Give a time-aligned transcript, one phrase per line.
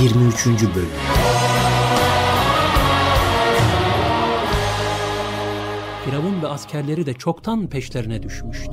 [0.00, 0.46] 23.
[0.46, 0.88] Bölüm
[6.04, 8.72] Firavun ve askerleri de çoktan peşlerine düşmüştü.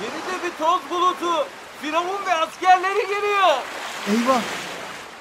[0.00, 1.46] Geride bir toz bulutu.
[1.82, 3.56] Firavun ve askerleri geliyor.
[4.10, 4.42] Eyvah!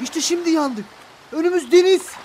[0.01, 0.85] İşte şimdi yandık.
[1.31, 2.24] Önümüz deniz.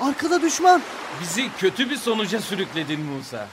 [0.00, 0.82] Arkada düşman.
[1.20, 3.46] Bizi kötü bir sonuca sürükledin Musa.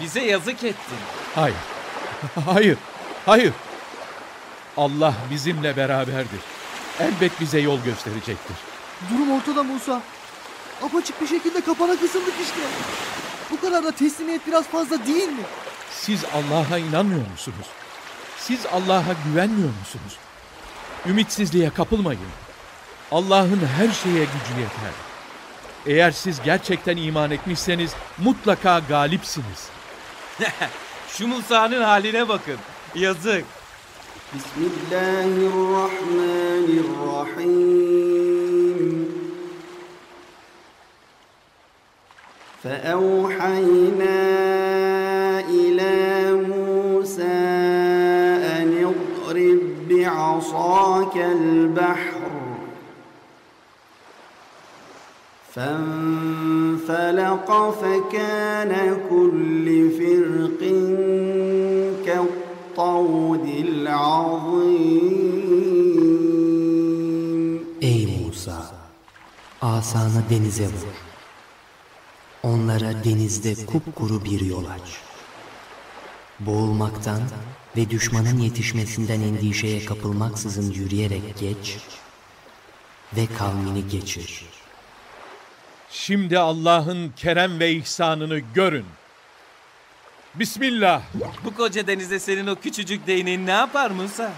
[0.00, 0.98] Bize yazık ettin.
[1.34, 1.56] Hayır.
[2.46, 2.78] Hayır.
[3.26, 3.52] Hayır.
[4.76, 6.40] Allah bizimle beraberdir.
[7.00, 8.56] Elbet bize yol gösterecektir.
[9.10, 10.02] Durum ortada Musa.
[10.82, 12.60] Apaçık bir şekilde kapana kısıldık işte.
[13.50, 15.42] Bu kadar da teslimiyet biraz fazla değil mi?
[15.90, 17.66] Siz Allah'a inanmıyor musunuz?
[18.38, 20.16] Siz Allah'a güvenmiyor musunuz?
[21.06, 22.20] Ümitsizliğe kapılmayın.
[23.12, 25.11] Allah'ın her şeye gücü yeter.
[25.85, 29.69] Eğer siz gerçekten iman etmişseniz mutlaka galipsiniz.
[31.09, 32.57] Şu Musa'nın haline bakın.
[32.95, 33.45] Yazık.
[34.35, 38.81] بسم الله الرحمن الرحيم
[42.63, 44.19] فأوحينا
[45.59, 45.95] إلى
[46.53, 47.39] موسى
[48.57, 52.10] أن اضرب بعصاك البحر
[55.57, 57.49] فانفلق
[57.81, 58.71] فكان
[59.09, 59.67] كل
[59.99, 60.61] فرق
[62.05, 65.27] كالطود العظيم
[67.81, 68.59] Ey Musa!
[69.61, 70.95] Asanı denize vur.
[72.43, 75.01] Onlara denizde kupkuru bir yol aç.
[76.39, 77.21] Boğulmaktan
[77.77, 81.77] ve düşmanın yetişmesinden endişeye kapılmaksızın yürüyerek geç
[83.17, 84.45] ve kavmini geçir.
[85.92, 88.84] Şimdi Allah'ın kerem ve ihsanını görün.
[90.34, 91.02] Bismillah.
[91.44, 94.30] Bu koca denizde senin o küçücük değneğin ne yapar Musa?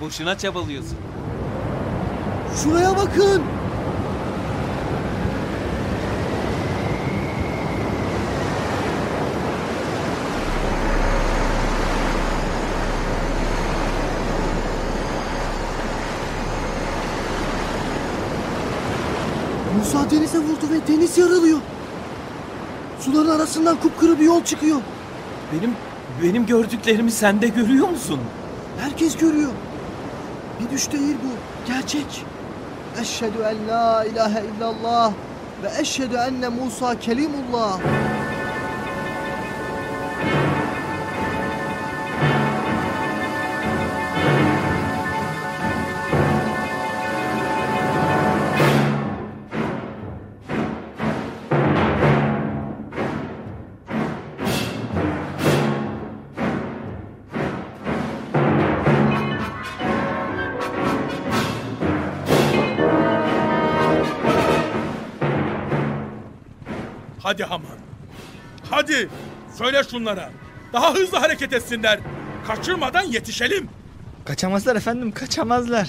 [0.00, 0.98] Boşuna çabalıyorsun.
[2.62, 3.42] Şuraya bakın.
[19.82, 21.58] Musa denize vurdu ve deniz yarılıyor.
[23.00, 24.80] Suların arasından kupkuru bir yol çıkıyor.
[25.52, 25.74] Benim
[26.22, 28.20] benim gördüklerimi sen de görüyor musun?
[28.80, 29.50] Herkes görüyor.
[30.60, 31.28] Bir düş değil bu.
[31.72, 32.24] Gerçek.
[33.00, 35.12] Eşhedü en la ilahe illallah
[35.62, 37.78] ve eşhedü enne Musa kelimullah.
[67.22, 67.78] Hadi Haman.
[68.70, 69.08] Hadi
[69.58, 70.30] söyle şunlara.
[70.72, 72.00] Daha hızlı hareket etsinler.
[72.46, 73.68] Kaçırmadan yetişelim.
[74.24, 75.88] Kaçamazlar efendim kaçamazlar.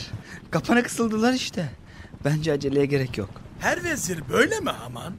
[0.51, 1.69] Kapana kısıldılar işte.
[2.25, 3.29] Bence aceleye gerek yok.
[3.59, 5.13] Her vezir böyle mi Haman?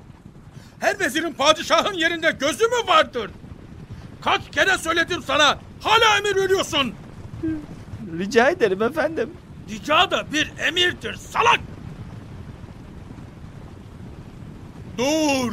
[0.81, 3.31] Her vezirin padişahın yerinde gözü mü vardır?
[4.23, 5.59] Kaç kere söyledim sana.
[5.81, 6.95] Hala emir veriyorsun.
[8.19, 9.31] Rica ederim efendim.
[9.71, 11.61] Rica da bir emirdir salak.
[14.99, 15.53] Dur.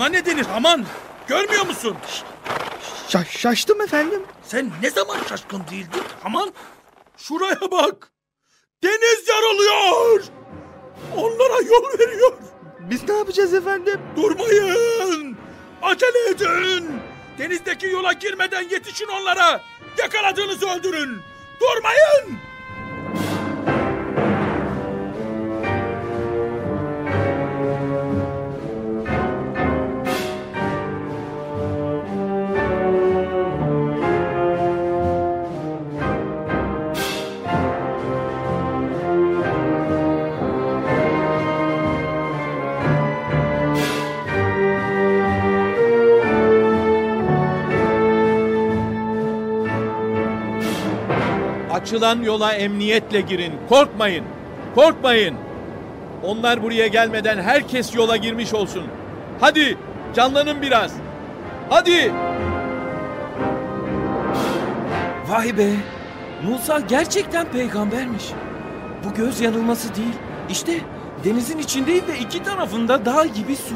[0.00, 0.84] Buna ne denir Haman?
[1.28, 1.96] Görmüyor musun?
[3.08, 4.22] Şa- şaştım efendim.
[4.42, 6.52] Sen ne zaman şaşkın değildin Haman?
[7.16, 8.12] Şuraya bak.
[8.84, 10.22] Deniz yarılıyor.
[11.16, 12.32] Onlara yol veriyor.
[12.80, 14.00] Biz ne yapacağız efendim?
[14.16, 15.36] Durmayın.
[15.82, 17.00] Acele edin.
[17.38, 19.60] Denizdeki yola girmeden yetişin onlara.
[19.98, 21.20] Yakaladığınızı öldürün.
[21.60, 22.38] Durmayın.
[51.80, 53.52] Açılan yola emniyetle girin.
[53.68, 54.24] Korkmayın.
[54.74, 55.36] Korkmayın.
[56.24, 58.82] Onlar buraya gelmeden herkes yola girmiş olsun.
[59.40, 59.76] Hadi
[60.14, 60.92] canlanın biraz.
[61.70, 62.12] Hadi.
[65.28, 65.70] Vay be!
[66.48, 68.24] Musa gerçekten peygambermiş.
[69.04, 70.14] Bu göz yanılması değil.
[70.50, 70.72] İşte
[71.24, 73.74] denizin içindeyim ve iki tarafında dağ gibi su.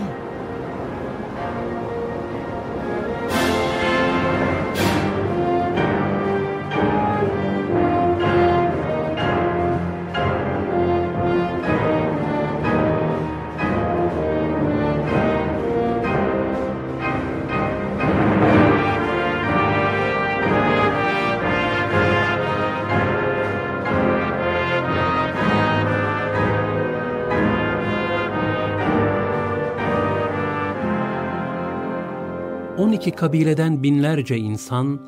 [32.94, 35.00] On iki kabileden binlerce insan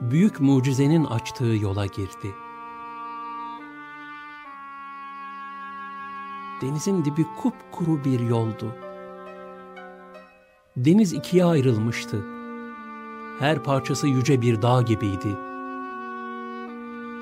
[0.00, 2.34] büyük mucizenin açtığı yola girdi.
[6.60, 8.74] Denizin dibi kupkuru bir yoldu.
[10.76, 12.26] Deniz ikiye ayrılmıştı.
[13.38, 15.36] Her parçası yüce bir dağ gibiydi.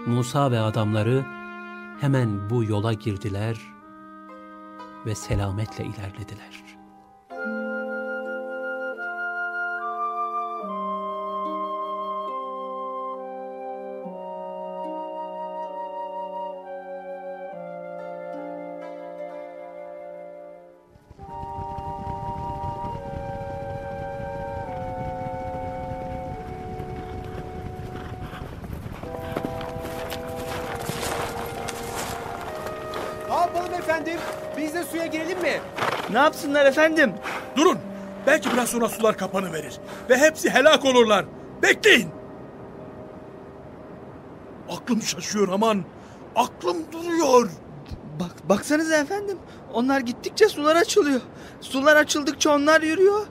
[0.07, 1.25] Musa ve adamları
[2.01, 3.61] hemen bu yola girdiler
[5.07, 6.80] ve selametle ilerlediler.
[34.01, 34.21] Efendim?
[34.57, 35.61] Biz de suya girelim mi?
[36.11, 37.13] Ne yapsınlar efendim?
[37.57, 37.79] Durun.
[38.27, 39.79] Belki biraz sonra sular kapanı verir.
[40.11, 41.25] Ve hepsi helak olurlar.
[41.63, 42.09] Bekleyin.
[44.71, 45.85] Aklım şaşıyor aman.
[46.37, 47.51] Aklım duruyor.
[48.21, 49.39] Bak baksanıza efendim.
[49.73, 51.21] Onlar gittikçe sular açılıyor.
[51.61, 53.27] Sular açıldıkça onlar yürüyor.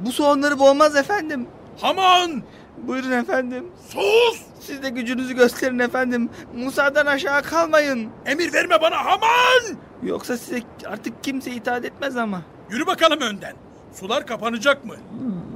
[0.00, 1.46] Bu su onları boğmaz efendim.
[1.80, 2.42] Haman!
[2.76, 3.66] Buyurun efendim.
[3.88, 4.40] Sus!
[4.60, 6.30] Siz de gücünüzü gösterin efendim.
[6.54, 8.10] Musa'dan aşağı kalmayın.
[8.26, 9.78] Emir verme bana Haman!
[10.02, 12.42] Yoksa size artık kimse itaat etmez ama.
[12.70, 13.54] Yürü bakalım önden.
[13.94, 14.94] Sular kapanacak mı?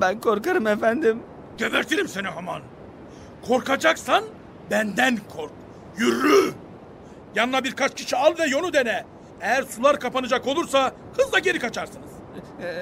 [0.00, 1.18] Ben korkarım efendim.
[1.58, 2.62] Gebertirim seni Haman.
[3.48, 4.24] Korkacaksan
[4.70, 5.52] benden kork.
[5.98, 6.52] Yürü!
[7.34, 9.04] Yanına birkaç kişi al ve yolu dene.
[9.40, 12.10] Eğer sular kapanacak olursa hızla geri kaçarsınız.
[12.62, 12.74] Ee,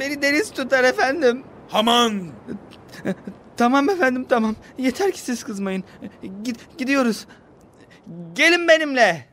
[0.00, 1.42] beni deniz tutar efendim.
[1.68, 2.22] Haman!
[3.56, 4.54] Tamam efendim tamam.
[4.78, 5.84] Yeter ki siz kızmayın.
[6.44, 7.26] Gid- gidiyoruz.
[8.34, 9.26] Gelin benimle.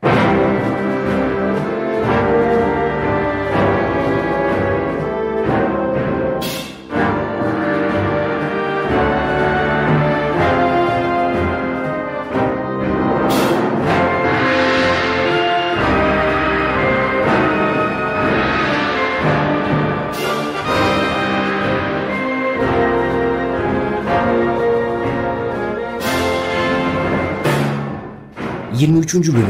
[28.80, 29.48] Yirmi üçüncü bölüm